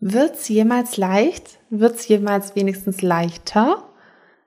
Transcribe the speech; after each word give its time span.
Wird's 0.00 0.48
jemals 0.48 0.96
leicht? 0.96 1.58
Wird's 1.70 2.06
jemals 2.06 2.54
wenigstens 2.54 3.02
leichter? 3.02 3.82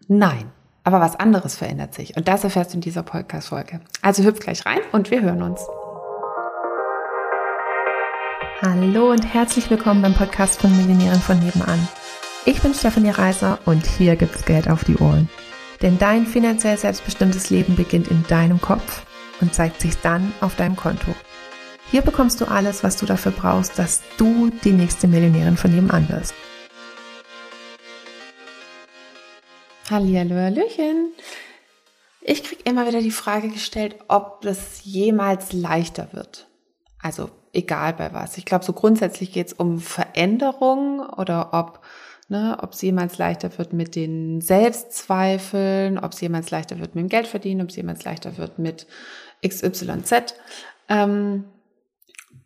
Nein. 0.08 0.50
Aber 0.86 1.02
was 1.02 1.20
anderes 1.20 1.58
verändert 1.58 1.94
sich. 1.94 2.16
Und 2.16 2.30
das 2.30 2.46
erfährst 2.46 2.72
du 2.72 2.78
in 2.78 2.82
dieser 2.82 3.04
Podcast-Folge. 3.04 3.82
Also 4.02 4.24
hüpf 4.24 4.40
gleich 4.40 4.66
rein 4.66 4.80
und 4.94 5.12
wir 5.12 5.22
hören 5.22 5.44
uns. 5.44 5.60
Hallo 8.62 9.12
und 9.12 9.26
herzlich 9.26 9.70
willkommen 9.70 10.02
beim 10.02 10.14
Podcast 10.14 10.62
von 10.62 10.76
Millionären 10.78 11.20
von 11.20 11.38
nebenan. 11.40 11.86
Ich 12.46 12.62
bin 12.62 12.74
Stefanie 12.74 13.10
Reiser 13.10 13.60
und 13.66 13.86
hier 13.86 14.16
gibt's 14.16 14.46
Geld 14.46 14.70
auf 14.70 14.86
die 14.86 14.96
Ohren. 15.00 15.30
Denn 15.82 16.00
dein 16.00 16.26
finanziell 16.28 16.78
selbstbestimmtes 16.78 17.50
Leben 17.50 17.76
beginnt 17.76 18.08
in 18.08 18.24
deinem 18.30 18.62
Kopf 18.62 19.06
und 19.42 19.54
zeigt 19.54 19.82
sich 19.82 19.98
dann 19.98 20.32
auf 20.40 20.56
deinem 20.56 20.78
Konto. 20.78 21.14
Hier 21.92 22.02
bekommst 22.02 22.40
du 22.40 22.46
alles, 22.46 22.86
was 22.86 22.96
du 22.96 23.06
dafür 23.06 23.34
brauchst, 23.34 23.78
dass 23.78 24.02
du 24.16 24.50
die 24.64 24.72
nächste 24.72 25.10
Millionärin 25.10 25.58
von 25.58 25.76
nebenan 25.76 26.08
wirst. 26.08 26.34
Hallihallo, 29.90 30.36
Hallöchen. 30.36 31.12
Ich 32.22 32.46
kriege 32.46 32.62
immer 32.64 32.88
wieder 32.88 33.02
die 33.02 33.12
Frage 33.12 33.50
gestellt, 33.50 33.98
ob 34.08 34.40
das 34.40 34.86
jemals 34.86 35.52
leichter 35.52 36.08
wird. 36.14 36.48
Also 37.02 37.30
egal 37.52 37.92
bei 37.92 38.14
was. 38.14 38.38
Ich 38.38 38.46
glaube, 38.46 38.64
so 38.64 38.72
grundsätzlich 38.72 39.34
geht 39.34 39.48
es 39.48 39.54
um 39.54 39.80
Veränderung 39.80 41.02
oder 41.02 41.50
ob 41.52 41.82
ne, 42.30 42.58
ob 42.62 42.72
es 42.72 42.82
jemals 42.82 43.18
leichter 43.18 43.58
wird 43.58 43.74
mit 43.74 43.98
den 43.98 44.40
Selbstzweifeln, 44.40 46.00
ob 46.00 46.14
es 46.14 46.22
jemals 46.22 46.52
leichter 46.52 46.80
wird 46.80 46.96
mit 46.96 47.04
dem 47.04 47.10
Geldverdienen, 47.10 47.64
ob 47.64 47.70
es 47.70 47.76
jemals 47.76 48.06
leichter 48.06 48.38
wird 48.38 48.60
mit 48.60 48.88
XYZ. 49.46 50.36
Ähm, 50.88 51.44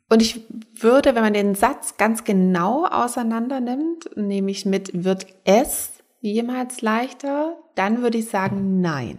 und 0.10 0.22
ich 0.22 0.46
würde, 0.74 1.16
wenn 1.16 1.24
man 1.24 1.34
den 1.34 1.56
Satz 1.56 1.98
ganz 1.98 2.24
genau 2.24 2.86
auseinander 2.86 3.60
nimmt, 3.60 4.16
nämlich 4.16 4.66
mit 4.66 5.04
wird 5.04 5.26
es 5.46 5.94
jemals 6.22 6.82
leichter, 6.82 7.58
dann 7.76 8.02
würde 8.02 8.20
ich 8.20 8.30
sagen 8.30 8.82
nein. 8.82 9.18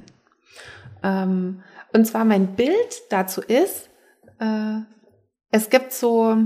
Ähm, 1.02 1.62
und 1.92 2.06
zwar 2.06 2.24
mein 2.24 2.55
Bild 2.55 3.02
dazu 3.11 3.41
ist, 3.41 3.88
äh, 4.38 4.80
es 5.50 5.70
gibt 5.70 5.92
so, 5.92 6.36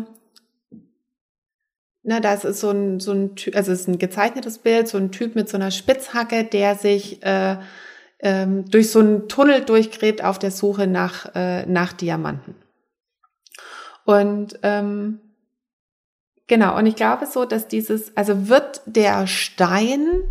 na, 2.02 2.20
das 2.20 2.44
ist 2.44 2.60
so 2.60 2.70
ein, 2.70 3.00
so 3.00 3.12
ein 3.12 3.36
Typ, 3.36 3.56
also 3.56 3.72
es 3.72 3.82
ist 3.82 3.88
ein 3.88 3.98
gezeichnetes 3.98 4.58
Bild, 4.58 4.88
so 4.88 4.96
ein 4.96 5.12
Typ 5.12 5.34
mit 5.34 5.48
so 5.48 5.56
einer 5.56 5.70
Spitzhacke, 5.70 6.44
der 6.44 6.76
sich 6.76 7.22
äh, 7.22 7.56
ähm, 8.20 8.64
durch 8.70 8.90
so 8.90 9.00
einen 9.00 9.28
Tunnel 9.28 9.62
durchgräbt 9.62 10.24
auf 10.24 10.38
der 10.38 10.50
Suche 10.50 10.86
nach, 10.86 11.34
äh, 11.34 11.66
nach 11.66 11.92
Diamanten. 11.92 12.54
Und 14.04 14.58
ähm, 14.62 15.20
genau, 16.46 16.76
und 16.76 16.86
ich 16.86 16.96
glaube 16.96 17.26
so, 17.26 17.44
dass 17.44 17.68
dieses, 17.68 18.16
also 18.16 18.48
wird 18.48 18.82
der 18.86 19.26
Stein 19.26 20.22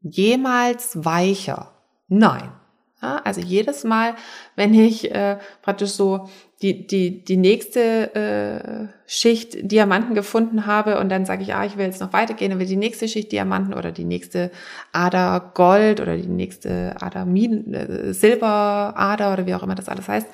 jemals 0.00 1.04
weicher? 1.04 1.72
Nein. 2.08 2.52
Ja, 3.00 3.20
also 3.22 3.40
jedes 3.40 3.84
Mal, 3.84 4.16
wenn 4.56 4.74
ich 4.74 5.14
äh, 5.14 5.38
praktisch 5.62 5.90
so 5.90 6.28
die, 6.62 6.84
die, 6.88 7.22
die 7.22 7.36
nächste 7.36 8.12
äh, 8.12 8.88
Schicht 9.06 9.70
Diamanten 9.70 10.16
gefunden 10.16 10.66
habe 10.66 10.98
und 10.98 11.08
dann 11.08 11.24
sage 11.24 11.44
ich, 11.44 11.54
ah, 11.54 11.64
ich 11.64 11.76
will 11.76 11.86
jetzt 11.86 12.00
noch 12.00 12.12
weitergehen, 12.12 12.50
dann 12.50 12.58
will 12.58 12.66
die 12.66 12.74
nächste 12.74 13.06
Schicht 13.06 13.30
Diamanten 13.30 13.72
oder 13.72 13.92
die 13.92 14.04
nächste 14.04 14.50
Ader 14.90 15.52
Gold 15.54 16.00
oder 16.00 16.16
die 16.16 16.26
nächste 16.26 16.96
Ader 17.00 17.24
Minen, 17.24 17.72
äh, 17.72 18.12
Silberader 18.12 19.32
oder 19.32 19.46
wie 19.46 19.54
auch 19.54 19.62
immer 19.62 19.76
das 19.76 19.88
alles 19.88 20.08
heißt, 20.08 20.26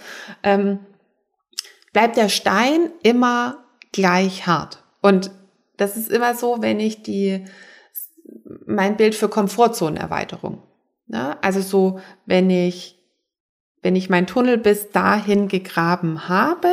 ähm, 0.42 0.78
bleibt 1.95 2.19
der 2.19 2.28
Stein 2.28 2.91
immer 3.03 3.64
gleich 3.92 4.47
hart. 4.47 4.83
Und 5.00 5.31
das 5.78 5.97
ist 5.97 6.11
immer 6.11 6.34
so, 6.34 6.61
wenn 6.61 6.81
ich 6.81 7.03
die, 7.03 7.45
mein 8.67 8.98
Bild 8.98 9.14
für 9.14 9.28
Komfortzonenerweiterung. 9.28 10.62
Ne? 11.06 11.42
Also 11.42 11.62
so, 11.62 12.00
wenn 12.27 12.50
ich, 12.50 12.98
wenn 13.81 13.97
ich 13.97 14.10
meinen 14.10 14.27
Tunnel 14.27 14.59
bis 14.59 14.91
dahin 14.91 15.49
gegraben 15.49 16.28
habe, 16.28 16.72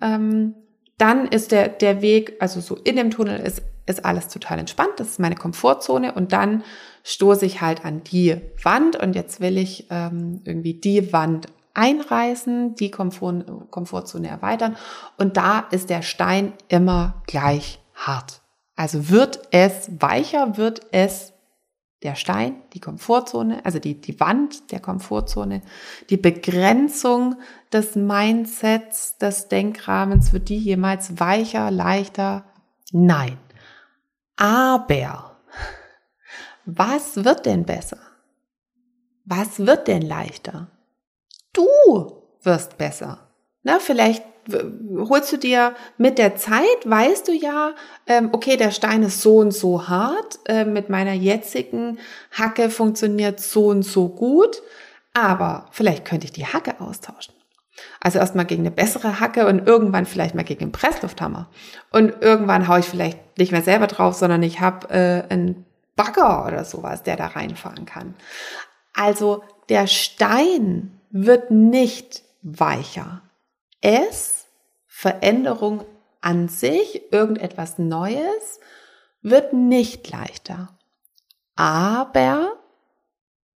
ähm, 0.00 0.54
dann 0.98 1.26
ist 1.26 1.50
der, 1.50 1.68
der 1.68 2.00
Weg, 2.00 2.36
also 2.38 2.60
so 2.60 2.76
in 2.76 2.96
dem 2.96 3.10
Tunnel 3.10 3.40
ist, 3.40 3.62
ist 3.86 4.04
alles 4.04 4.28
total 4.28 4.60
entspannt. 4.60 4.92
Das 4.96 5.08
ist 5.08 5.20
meine 5.20 5.34
Komfortzone 5.34 6.14
und 6.14 6.32
dann 6.32 6.62
stoße 7.02 7.44
ich 7.44 7.60
halt 7.60 7.84
an 7.84 8.04
die 8.04 8.36
Wand 8.62 8.94
und 8.94 9.14
jetzt 9.14 9.40
will 9.40 9.58
ich 9.58 9.88
ähm, 9.90 10.42
irgendwie 10.44 10.74
die 10.74 11.12
Wand 11.12 11.48
einreißen, 11.74 12.74
die 12.74 12.90
Komfort, 12.90 13.44
Komfortzone 13.70 14.28
erweitern 14.28 14.76
und 15.18 15.36
da 15.36 15.60
ist 15.70 15.90
der 15.90 16.02
Stein 16.02 16.52
immer 16.68 17.22
gleich 17.26 17.80
hart. 17.94 18.42
Also 18.76 19.08
wird 19.10 19.48
es 19.50 19.90
weicher, 20.00 20.56
wird 20.56 20.86
es 20.92 21.32
der 22.02 22.16
Stein, 22.16 22.56
die 22.72 22.80
Komfortzone, 22.80 23.64
also 23.64 23.78
die, 23.78 24.00
die 24.00 24.18
Wand 24.18 24.72
der 24.72 24.80
Komfortzone, 24.80 25.62
die 26.10 26.16
Begrenzung 26.16 27.36
des 27.72 27.94
Mindsets, 27.94 29.18
des 29.18 29.48
Denkrahmens, 29.48 30.32
wird 30.32 30.48
die 30.48 30.58
jemals 30.58 31.20
weicher, 31.20 31.70
leichter? 31.70 32.44
Nein. 32.90 33.38
Aber 34.36 35.36
was 36.64 37.24
wird 37.24 37.46
denn 37.46 37.64
besser? 37.64 37.98
Was 39.24 39.60
wird 39.60 39.86
denn 39.86 40.02
leichter? 40.02 40.71
Du 41.52 41.68
wirst 42.42 42.78
besser. 42.78 43.28
Na, 43.62 43.78
vielleicht 43.78 44.24
holst 44.96 45.32
du 45.32 45.36
dir 45.36 45.74
mit 45.98 46.18
der 46.18 46.36
Zeit, 46.36 46.64
weißt 46.84 47.28
du 47.28 47.32
ja, 47.32 47.74
ähm, 48.06 48.30
okay, 48.32 48.56
der 48.56 48.72
Stein 48.72 49.02
ist 49.02 49.22
so 49.22 49.36
und 49.36 49.52
so 49.52 49.88
hart, 49.88 50.40
äh, 50.46 50.64
mit 50.64 50.88
meiner 50.88 51.12
jetzigen 51.12 51.98
Hacke 52.32 52.70
funktioniert 52.70 53.40
so 53.40 53.68
und 53.68 53.82
so 53.82 54.08
gut, 54.08 54.62
aber 55.14 55.66
vielleicht 55.70 56.04
könnte 56.04 56.26
ich 56.26 56.32
die 56.32 56.46
Hacke 56.46 56.80
austauschen. 56.80 57.34
Also 58.00 58.18
erstmal 58.18 58.44
gegen 58.44 58.62
eine 58.62 58.70
bessere 58.70 59.20
Hacke 59.20 59.46
und 59.46 59.66
irgendwann 59.66 60.06
vielleicht 60.06 60.34
mal 60.34 60.44
gegen 60.44 60.62
einen 60.62 60.72
Presslufthammer. 60.72 61.48
Und 61.90 62.14
irgendwann 62.20 62.68
haue 62.68 62.80
ich 62.80 62.86
vielleicht 62.86 63.38
nicht 63.38 63.52
mehr 63.52 63.62
selber 63.62 63.86
drauf, 63.86 64.14
sondern 64.14 64.42
ich 64.42 64.60
habe 64.60 64.90
äh, 64.90 65.32
einen 65.32 65.64
Bagger 65.96 66.46
oder 66.46 66.64
sowas, 66.64 67.02
der 67.02 67.16
da 67.16 67.28
reinfahren 67.28 67.86
kann. 67.86 68.14
Also 68.94 69.42
der 69.68 69.86
Stein 69.86 71.00
wird 71.12 71.50
nicht 71.50 72.22
weicher. 72.42 73.22
Es, 73.80 74.46
Veränderung 74.86 75.84
an 76.20 76.48
sich, 76.48 77.12
irgendetwas 77.12 77.78
Neues, 77.78 78.60
wird 79.20 79.52
nicht 79.52 80.10
leichter. 80.10 80.76
Aber 81.54 82.54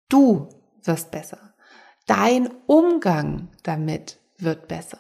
du 0.09 0.49
wirst 0.85 1.11
besser. 1.11 1.55
Dein 2.07 2.51
Umgang 2.67 3.49
damit 3.63 4.19
wird 4.39 4.69
besser. 4.69 4.99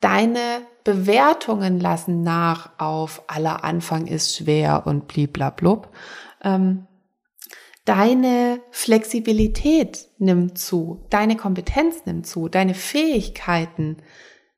Deine 0.00 0.62
Bewertungen 0.84 1.80
lassen 1.80 2.22
nach 2.22 2.70
auf 2.78 3.22
aller 3.26 3.64
Anfang 3.64 4.06
ist 4.06 4.36
schwer 4.36 4.86
und 4.86 5.08
bliblablub. 5.08 5.88
Ähm, 6.42 6.86
Deine 7.88 8.60
Flexibilität 8.70 10.08
nimmt 10.18 10.58
zu, 10.58 11.06
deine 11.08 11.38
Kompetenz 11.38 12.04
nimmt 12.04 12.26
zu, 12.26 12.50
deine 12.50 12.74
Fähigkeiten 12.74 13.96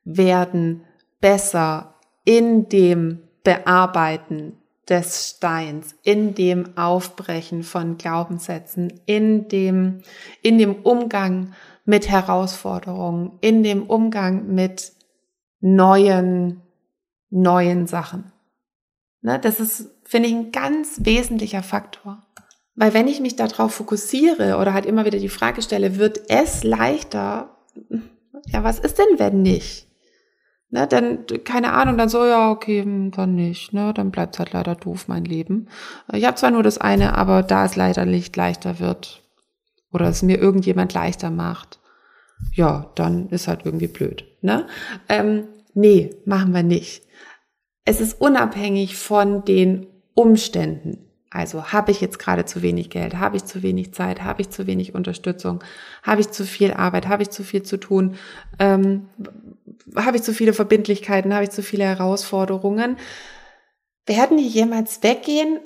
werden 0.03 0.83
besser 1.21 1.95
in 2.25 2.67
dem 2.67 3.19
Bearbeiten 3.45 4.57
des 4.89 5.29
Steins, 5.29 5.95
in 6.03 6.35
dem 6.35 6.77
Aufbrechen 6.77 7.63
von 7.63 7.97
Glaubenssätzen, 7.97 8.99
in 9.05 9.47
dem, 9.47 10.01
in 10.41 10.57
dem 10.57 10.81
Umgang 10.83 11.53
mit 11.85 12.09
Herausforderungen, 12.09 13.37
in 13.39 13.63
dem 13.63 13.83
Umgang 13.83 14.53
mit 14.53 14.91
neuen, 15.61 16.59
neuen 17.29 17.87
Sachen. 17.87 18.33
Ne, 19.21 19.39
das 19.39 19.61
ist, 19.61 19.89
finde 20.03 20.27
ich, 20.27 20.35
ein 20.35 20.51
ganz 20.51 20.99
wesentlicher 21.05 21.63
Faktor. 21.63 22.27
Weil 22.75 22.93
wenn 22.93 23.07
ich 23.07 23.19
mich 23.19 23.35
darauf 23.35 23.73
fokussiere 23.73 24.57
oder 24.57 24.73
halt 24.73 24.85
immer 24.85 25.05
wieder 25.05 25.19
die 25.19 25.29
Frage 25.29 25.61
stelle, 25.61 25.97
wird 25.97 26.29
es 26.29 26.63
leichter? 26.63 27.57
Ja, 28.47 28.63
was 28.63 28.79
ist 28.79 28.97
denn, 28.97 29.19
wenn 29.19 29.41
nicht? 29.41 29.87
Ne, 30.73 30.87
dann, 30.87 31.25
keine 31.43 31.73
Ahnung, 31.73 31.97
dann 31.97 32.07
so, 32.07 32.25
ja, 32.25 32.49
okay, 32.49 32.83
hm, 32.83 33.11
dann 33.11 33.35
nicht, 33.35 33.73
ne, 33.73 33.93
dann 33.93 34.09
bleibt 34.09 34.39
halt 34.39 34.53
leider 34.53 34.75
doof, 34.75 35.09
mein 35.09 35.25
Leben. 35.25 35.67
Ich 36.13 36.23
habe 36.23 36.37
zwar 36.37 36.51
nur 36.51 36.63
das 36.63 36.77
eine, 36.77 37.17
aber 37.17 37.43
da 37.43 37.65
es 37.65 37.75
leider 37.75 38.05
nicht 38.05 38.37
leichter 38.37 38.79
wird 38.79 39.21
oder 39.91 40.07
es 40.07 40.23
mir 40.23 40.39
irgendjemand 40.39 40.93
leichter 40.93 41.29
macht, 41.29 41.79
ja, 42.53 42.89
dann 42.95 43.27
ist 43.29 43.49
halt 43.49 43.65
irgendwie 43.65 43.89
blöd, 43.89 44.25
ne? 44.41 44.65
Ähm, 45.09 45.43
nee, 45.73 46.15
machen 46.25 46.53
wir 46.53 46.63
nicht. 46.63 47.03
Es 47.83 47.99
ist 47.99 48.21
unabhängig 48.21 48.95
von 48.95 49.43
den 49.43 49.87
Umständen. 50.13 51.10
Also 51.33 51.71
habe 51.71 51.91
ich 51.91 52.01
jetzt 52.01 52.19
gerade 52.19 52.43
zu 52.43 52.61
wenig 52.61 52.89
Geld, 52.89 53.15
habe 53.17 53.37
ich 53.37 53.45
zu 53.45 53.63
wenig 53.63 53.93
Zeit, 53.93 54.21
habe 54.21 54.41
ich 54.41 54.49
zu 54.49 54.67
wenig 54.67 54.93
Unterstützung, 54.93 55.63
habe 56.03 56.19
ich 56.19 56.29
zu 56.29 56.45
viel 56.45 56.73
Arbeit, 56.73 57.07
habe 57.07 57.23
ich 57.23 57.29
zu 57.29 57.43
viel 57.43 57.63
zu 57.63 57.77
tun, 57.77 58.15
ähm, 58.59 59.07
habe 59.95 60.17
ich 60.17 60.23
zu 60.23 60.33
viele 60.33 60.51
Verbindlichkeiten, 60.51 61.33
habe 61.33 61.45
ich 61.45 61.51
zu 61.51 61.63
viele 61.63 61.85
Herausforderungen. 61.85 62.97
werden 64.05 64.37
die 64.37 64.47
jemals 64.47 65.01
weggehen? 65.03 65.59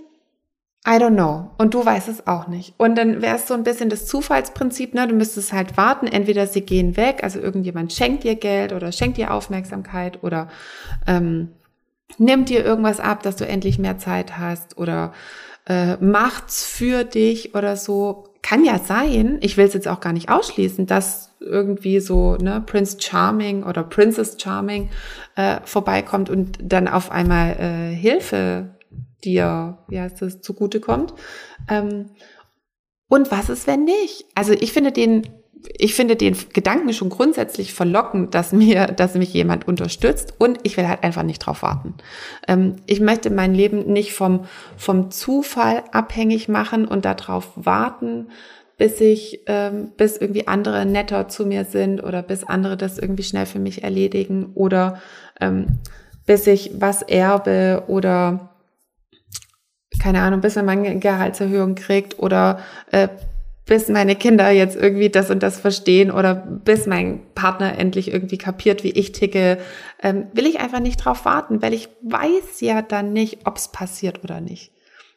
I 0.88 1.00
don't 1.00 1.16
know. 1.16 1.50
Und 1.58 1.74
du 1.74 1.84
weißt 1.84 2.10
es 2.10 2.28
auch 2.28 2.48
nicht. 2.48 2.76
Und 2.78 2.96
dann 2.96 3.24
wäre 3.24 3.38
es 3.38 3.48
so 3.48 3.56
ein 3.56 3.64
bisschen 3.64 3.90
das 3.90 4.06
Zufallsprinzip, 4.06 4.94
ne? 4.94 5.08
Du 5.08 5.16
müsstest 5.16 5.52
halt 5.52 5.78
warten, 5.78 6.06
entweder 6.06 6.46
sie 6.46 6.62
gehen 6.62 6.96
weg, 6.96 7.24
also 7.24 7.40
irgendjemand 7.40 7.92
schenkt 7.92 8.24
dir 8.24 8.36
Geld 8.36 8.72
oder 8.72 8.92
schenkt 8.92 9.18
dir 9.18 9.34
Aufmerksamkeit 9.34 10.24
oder 10.24 10.48
ähm, 11.08 11.50
nimmt 12.18 12.50
dir 12.50 12.64
irgendwas 12.64 13.00
ab, 13.00 13.24
dass 13.24 13.36
du 13.36 13.48
endlich 13.48 13.80
mehr 13.80 13.98
Zeit 13.98 14.38
hast 14.38 14.78
oder 14.78 15.14
äh, 15.68 15.98
macht's 15.98 16.64
für 16.64 17.04
dich 17.04 17.56
oder 17.56 17.76
so. 17.76 18.30
Kann 18.42 18.64
ja 18.64 18.78
sein, 18.78 19.40
ich 19.42 19.58
will 19.58 19.66
es 19.66 19.74
jetzt 19.74 19.88
auch 19.88 20.00
gar 20.00 20.14
nicht 20.14 20.30
ausschließen, 20.30 20.86
dass 20.86 21.36
irgendwie 21.40 22.00
so 22.00 22.36
ne, 22.36 22.62
Prince 22.66 22.98
Charming 23.00 23.64
oder 23.64 23.84
Princess 23.84 24.38
Charming 24.40 24.90
äh, 25.36 25.60
vorbeikommt 25.64 26.30
und 26.30 26.60
dann 26.62 26.88
auf 26.88 27.12
einmal 27.12 27.58
äh, 27.60 27.96
Hilfe 27.96 28.76
dir, 29.24 29.80
wie 29.88 30.00
heißt 30.00 30.22
das, 30.22 30.42
zugutekommt. 30.42 31.14
Ähm, 31.70 32.12
und 33.08 33.32
was 33.32 33.50
ist, 33.50 33.68
wenn 33.68 33.84
nicht? 33.84 34.26
Also 34.36 34.54
ich 34.54 34.74
finde 34.74 34.92
den, 34.92 35.28
ich 35.78 35.96
finde 35.96 36.16
den 36.16 36.36
Gedanken 36.54 36.94
schon 36.94 37.10
grundsätzlich 37.10 37.74
verlockend, 37.74 38.36
dass 38.36 38.52
mir, 38.52 38.88
dass 38.88 39.16
mich 39.16 39.34
jemand 39.34 39.68
unterstützt 39.68 40.34
und 40.38 40.60
ich 40.64 40.78
will 40.78 40.88
halt 40.88 41.04
einfach 41.04 41.24
nicht 41.24 41.40
drauf 41.40 41.62
warten. 41.62 41.96
Ähm, 42.48 42.78
ich 42.86 43.00
möchte 43.00 43.30
mein 43.30 43.54
Leben 43.54 43.92
nicht 43.92 44.14
vom, 44.14 44.46
vom 44.78 45.12
Zufall 45.12 45.84
abhängig 45.92 46.48
machen 46.48 46.88
und 46.88 47.06
darauf 47.06 47.52
warten, 47.56 48.30
bis 48.78 49.00
ich, 49.00 49.42
ähm, 49.48 49.92
bis 49.98 50.18
irgendwie 50.18 50.48
andere 50.48 50.86
netter 50.86 51.28
zu 51.28 51.46
mir 51.46 51.66
sind 51.66 52.04
oder 52.04 52.22
bis 52.22 52.44
andere 52.44 52.78
das 52.78 52.98
irgendwie 52.98 53.24
schnell 53.24 53.46
für 53.46 53.60
mich 53.60 53.84
erledigen 53.84 54.52
oder 54.54 55.02
ähm, 55.40 55.80
bis 56.26 56.48
ich 56.48 56.72
was 56.80 57.02
erbe 57.02 57.84
oder 57.88 58.56
keine 60.02 60.22
Ahnung, 60.22 60.42
bis 60.42 60.56
man 60.56 60.66
meine 60.66 61.00
Gehaltserhöhung 61.00 61.76
kriegt 61.76 62.20
oder 62.20 62.60
äh, 62.92 63.08
bis 63.66 63.90
meine 63.90 64.16
Kinder 64.16 64.50
jetzt 64.52 64.76
irgendwie 64.76 65.10
das 65.10 65.32
und 65.32 65.42
das 65.42 65.60
verstehen 65.60 66.12
oder 66.12 66.36
bis 66.36 66.86
mein 66.86 67.22
Partner 67.34 67.78
endlich 67.78 68.12
irgendwie 68.12 68.38
kapiert, 68.38 68.84
wie 68.84 68.92
ich 68.92 69.12
ticke, 69.12 69.58
ähm, 70.04 70.28
will 70.34 70.46
ich 70.46 70.60
einfach 70.60 70.80
nicht 70.80 70.98
drauf 70.98 71.26
warten, 71.26 71.62
weil 71.62 71.74
ich 71.74 71.90
weiß 72.04 72.62
ja 72.62 72.82
dann 72.82 73.12
nicht, 73.12 73.48
ob 73.48 73.58
es 73.58 73.70
passiert 73.70 74.24
oder 74.24 74.40
nicht. 74.40 74.72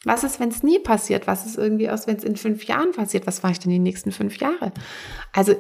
Was 0.04 0.24
ist, 0.24 0.40
wenn 0.40 0.48
es 0.48 0.62
nie 0.62 0.78
passiert? 0.78 1.26
Was 1.26 1.44
ist 1.44 1.58
irgendwie 1.58 1.90
aus, 1.90 2.06
wenn 2.06 2.16
es 2.16 2.24
in 2.24 2.36
fünf 2.36 2.64
Jahren 2.64 2.92
passiert? 2.92 3.26
Was 3.26 3.42
mache 3.42 3.52
ich 3.52 3.58
denn 3.58 3.72
die 3.72 3.78
nächsten 3.78 4.12
fünf 4.12 4.38
Jahre? 4.38 4.72
Also 5.32 5.54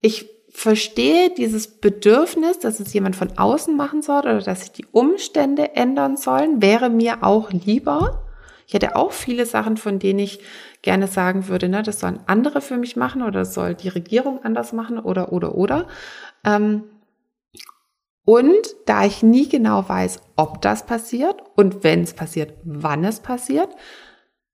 ich 0.00 0.30
verstehe 0.52 1.30
dieses 1.30 1.80
Bedürfnis, 1.80 2.58
dass 2.58 2.80
es 2.80 2.92
jemand 2.92 3.16
von 3.16 3.36
außen 3.36 3.76
machen 3.76 4.02
soll 4.02 4.20
oder 4.20 4.40
dass 4.40 4.60
sich 4.60 4.72
die 4.72 4.86
Umstände 4.92 5.76
ändern 5.76 6.16
sollen, 6.16 6.62
wäre 6.62 6.88
mir 6.88 7.22
auch 7.22 7.52
lieber. 7.52 8.26
Ich 8.66 8.74
hätte 8.74 8.96
auch 8.96 9.12
viele 9.12 9.46
Sachen, 9.46 9.76
von 9.76 9.98
denen 9.98 10.20
ich 10.20 10.40
gerne 10.82 11.06
sagen 11.06 11.48
würde, 11.48 11.68
ne, 11.68 11.82
das 11.82 12.00
sollen 12.00 12.20
andere 12.26 12.60
für 12.60 12.76
mich 12.76 12.96
machen 12.96 13.22
oder 13.22 13.40
das 13.40 13.54
soll 13.54 13.74
die 13.74 13.88
Regierung 13.88 14.42
anders 14.44 14.72
machen 14.72 14.98
oder, 14.98 15.32
oder, 15.32 15.54
oder. 15.54 15.86
Ähm, 16.44 16.84
und 18.24 18.76
da 18.86 19.04
ich 19.04 19.22
nie 19.22 19.48
genau 19.48 19.88
weiß, 19.88 20.20
ob 20.36 20.62
das 20.62 20.86
passiert 20.86 21.42
und 21.56 21.82
wenn 21.84 22.02
es 22.02 22.14
passiert, 22.14 22.54
wann 22.64 23.04
es 23.04 23.20
passiert, 23.20 23.70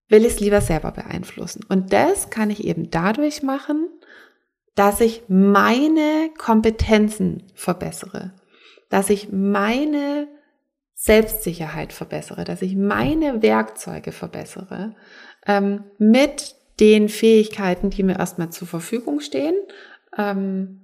will 0.08 0.24
ich 0.24 0.34
es 0.34 0.40
lieber 0.40 0.60
selber 0.60 0.92
beeinflussen. 0.92 1.64
Und 1.68 1.92
das 1.92 2.30
kann 2.30 2.50
ich 2.50 2.64
eben 2.64 2.90
dadurch 2.90 3.42
machen, 3.42 3.88
dass 4.74 5.00
ich 5.00 5.24
meine 5.28 6.30
Kompetenzen 6.38 7.44
verbessere, 7.54 8.32
dass 8.88 9.10
ich 9.10 9.32
meine 9.32 10.28
Selbstsicherheit 10.94 11.92
verbessere, 11.92 12.44
dass 12.44 12.62
ich 12.62 12.76
meine 12.76 13.42
Werkzeuge 13.42 14.12
verbessere 14.12 14.94
ähm, 15.46 15.84
mit 15.98 16.56
den 16.80 17.08
Fähigkeiten, 17.08 17.90
die 17.90 18.02
mir 18.02 18.18
erstmal 18.18 18.50
zur 18.50 18.68
Verfügung 18.68 19.20
stehen. 19.20 19.54
Ähm, 20.16 20.82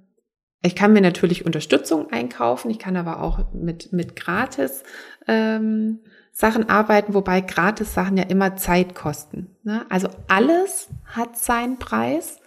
ich 0.61 0.75
kann 0.75 0.93
mir 0.93 1.01
natürlich 1.01 1.45
Unterstützung 1.45 2.11
einkaufen, 2.11 2.71
ich 2.71 2.79
kann 2.79 2.95
aber 2.95 3.21
auch 3.21 3.51
mit, 3.53 3.91
mit 3.91 4.15
gratis 4.15 4.83
ähm, 5.27 5.99
Sachen 6.31 6.69
arbeiten, 6.69 7.13
wobei 7.13 7.41
gratis 7.41 7.93
Sachen 7.93 8.17
ja 8.17 8.23
immer 8.23 8.55
Zeit 8.55 8.95
kosten. 8.95 9.55
Ne? 9.63 9.85
Also 9.89 10.07
alles 10.27 10.87
hat 11.05 11.37
seinen 11.37 11.77
Preis 11.77 12.39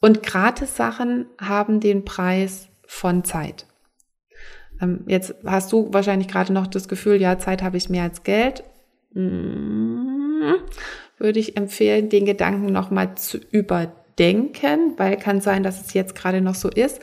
und 0.00 0.22
Gratis-Sachen 0.22 1.26
haben 1.38 1.80
den 1.80 2.04
Preis 2.04 2.68
von 2.86 3.22
Zeit. 3.22 3.66
Ähm, 4.80 5.04
jetzt 5.06 5.34
hast 5.44 5.72
du 5.72 5.92
wahrscheinlich 5.92 6.28
gerade 6.28 6.52
noch 6.52 6.66
das 6.66 6.88
Gefühl, 6.88 7.20
ja, 7.20 7.38
Zeit 7.38 7.62
habe 7.62 7.76
ich 7.76 7.90
mehr 7.90 8.04
als 8.04 8.22
Geld. 8.22 8.64
Hm, 9.12 10.54
würde 11.20 11.38
ich 11.38 11.56
empfehlen, 11.56 12.08
den 12.08 12.24
Gedanken 12.24 12.72
nochmal 12.72 13.14
zu 13.16 13.38
überdenken, 13.38 14.94
weil 14.96 15.16
kann 15.16 15.40
sein, 15.40 15.62
dass 15.62 15.80
es 15.80 15.94
jetzt 15.94 16.14
gerade 16.14 16.40
noch 16.40 16.54
so 16.54 16.68
ist. 16.68 17.00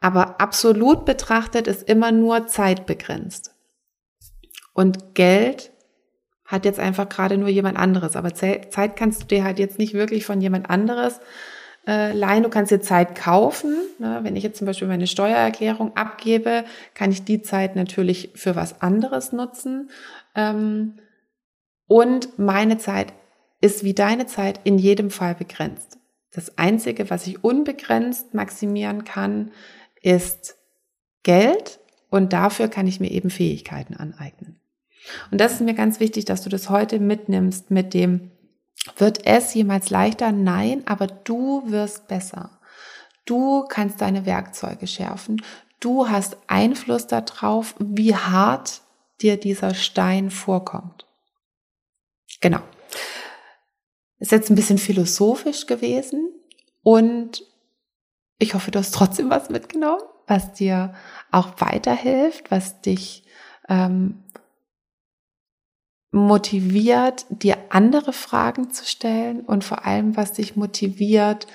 Aber 0.00 0.40
absolut 0.40 1.04
betrachtet 1.04 1.66
ist 1.66 1.88
immer 1.88 2.12
nur 2.12 2.46
Zeit 2.46 2.86
begrenzt. 2.86 3.52
Und 4.72 5.14
Geld 5.14 5.72
hat 6.44 6.64
jetzt 6.64 6.78
einfach 6.78 7.08
gerade 7.08 7.36
nur 7.36 7.48
jemand 7.48 7.76
anderes. 7.76 8.16
Aber 8.16 8.32
Zeit 8.32 8.96
kannst 8.96 9.22
du 9.22 9.26
dir 9.26 9.44
halt 9.44 9.58
jetzt 9.58 9.78
nicht 9.78 9.92
wirklich 9.92 10.24
von 10.24 10.40
jemand 10.40 10.70
anderes 10.70 11.20
äh, 11.86 12.12
leihen. 12.12 12.44
Du 12.44 12.48
kannst 12.48 12.70
dir 12.70 12.80
Zeit 12.80 13.14
kaufen. 13.14 13.76
Ne? 13.98 14.20
Wenn 14.22 14.36
ich 14.36 14.44
jetzt 14.44 14.58
zum 14.58 14.66
Beispiel 14.66 14.88
meine 14.88 15.06
Steuererklärung 15.06 15.96
abgebe, 15.96 16.64
kann 16.94 17.10
ich 17.10 17.24
die 17.24 17.42
Zeit 17.42 17.76
natürlich 17.76 18.30
für 18.34 18.56
was 18.56 18.80
anderes 18.80 19.32
nutzen. 19.32 19.90
Ähm, 20.34 21.00
und 21.86 22.38
meine 22.38 22.78
Zeit 22.78 23.12
ist 23.60 23.84
wie 23.84 23.94
deine 23.94 24.26
Zeit 24.26 24.60
in 24.64 24.78
jedem 24.78 25.10
Fall 25.10 25.34
begrenzt. 25.34 25.98
Das 26.32 26.58
Einzige, 26.58 27.10
was 27.10 27.26
ich 27.26 27.42
unbegrenzt 27.42 28.34
maximieren 28.34 29.04
kann, 29.04 29.50
ist 30.02 30.56
Geld 31.22 31.80
und 32.10 32.32
dafür 32.32 32.68
kann 32.68 32.86
ich 32.86 33.00
mir 33.00 33.10
eben 33.10 33.30
Fähigkeiten 33.30 33.94
aneignen. 33.94 34.60
Und 35.30 35.40
das 35.40 35.54
ist 35.54 35.60
mir 35.60 35.74
ganz 35.74 36.00
wichtig, 36.00 36.26
dass 36.26 36.42
du 36.42 36.50
das 36.50 36.70
heute 36.70 36.98
mitnimmst 36.98 37.70
mit 37.70 37.94
dem, 37.94 38.30
wird 38.96 39.26
es 39.26 39.54
jemals 39.54 39.90
leichter? 39.90 40.32
Nein, 40.32 40.82
aber 40.86 41.06
du 41.06 41.62
wirst 41.66 42.08
besser. 42.08 42.58
Du 43.24 43.64
kannst 43.68 44.00
deine 44.00 44.24
Werkzeuge 44.24 44.86
schärfen. 44.86 45.42
Du 45.80 46.08
hast 46.08 46.36
Einfluss 46.46 47.06
darauf, 47.06 47.74
wie 47.78 48.14
hart 48.14 48.80
dir 49.20 49.36
dieser 49.36 49.74
Stein 49.74 50.30
vorkommt. 50.30 51.06
Genau. 52.40 52.60
Ist 54.18 54.32
jetzt 54.32 54.50
ein 54.50 54.56
bisschen 54.56 54.78
philosophisch 54.78 55.66
gewesen 55.66 56.28
und 56.82 57.44
ich 58.38 58.54
hoffe, 58.54 58.70
du 58.70 58.78
hast 58.78 58.94
trotzdem 58.94 59.30
was 59.30 59.50
mitgenommen, 59.50 60.02
was 60.26 60.52
dir 60.52 60.94
auch 61.30 61.60
weiterhilft, 61.60 62.50
was 62.50 62.80
dich 62.80 63.24
ähm, 63.68 64.24
motiviert, 66.10 67.26
dir 67.30 67.58
andere 67.70 68.12
Fragen 68.12 68.70
zu 68.70 68.84
stellen 68.86 69.40
und 69.40 69.64
vor 69.64 69.84
allem, 69.84 70.16
was 70.16 70.32
dich 70.32 70.56
motiviert, 70.56 71.46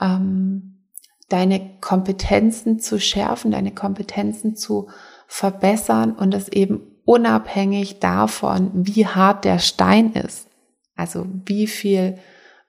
ähm, 0.00 0.86
deine 1.28 1.78
Kompetenzen 1.80 2.80
zu 2.80 2.98
schärfen, 2.98 3.52
deine 3.52 3.72
Kompetenzen 3.72 4.56
zu 4.56 4.88
verbessern 5.26 6.12
und 6.12 6.32
das 6.32 6.48
eben 6.48 6.82
unabhängig 7.04 8.00
davon, 8.00 8.70
wie 8.74 9.06
hart 9.06 9.44
der 9.44 9.58
Stein 9.58 10.12
ist. 10.12 10.49
Also 11.00 11.26
wie 11.46 11.66
viel 11.66 12.18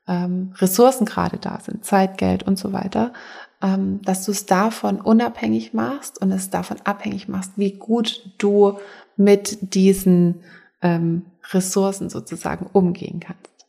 ähm, 0.08 0.54
Ressourcen 0.58 1.06
gerade 1.06 1.38
da 1.38 1.60
sind, 1.60 1.86
Zeit, 1.86 2.18
Geld 2.18 2.44
und 2.44 2.58
so 2.58 2.72
weiter, 2.72 3.12
ähm, 3.62 4.02
dass 4.04 4.26
du 4.26 4.32
es 4.32 4.46
davon 4.46 5.02
unabhängig 5.02 5.74
machst 5.74 6.22
und 6.22 6.32
es 6.32 6.50
davon 6.50 6.78
abhängig 6.86 7.28
machst, 7.28 7.52
wie 7.58 7.74
gut 7.74 8.24
du 8.38 8.80
mit 9.18 9.76
diesen 9.76 10.44
ähm, 10.82 11.26
Ressourcen 11.52 12.10
sozusagen 12.10 12.68
umgehen 12.72 13.20
kannst. 13.20 13.68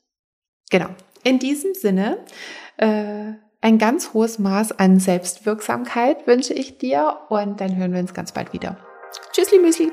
Genau. 0.71 0.89
In 1.25 1.39
diesem 1.39 1.75
Sinne, 1.75 2.19
äh, 2.77 3.33
ein 3.61 3.79
ganz 3.79 4.13
hohes 4.13 4.39
Maß 4.39 4.79
an 4.79 4.99
Selbstwirksamkeit 4.99 6.27
wünsche 6.27 6.55
ich 6.55 6.79
dir 6.79 7.19
und 7.29 7.61
dann 7.61 7.77
hören 7.77 7.93
wir 7.93 8.01
uns 8.01 8.15
ganz 8.15 8.33
bald 8.33 8.53
wieder. 8.53 8.77
Tschüssli 9.33 9.59
Müsli. 9.59 9.93